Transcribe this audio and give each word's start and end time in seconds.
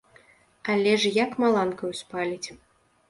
Але 0.75 0.93
ж 1.03 1.11
як 1.17 1.37
маланкаю 1.43 1.93
спаліць. 2.01 2.49